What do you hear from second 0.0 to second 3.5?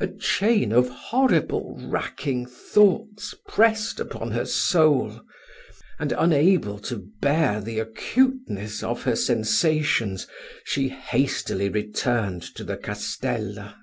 A chain of horrible racking thoughts